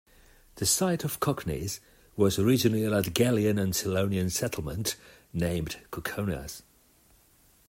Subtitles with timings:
[0.55, 1.79] The site of Koknese
[2.15, 4.95] was originally a Latgalian and Selonian settlement
[5.31, 6.63] named Kukenois.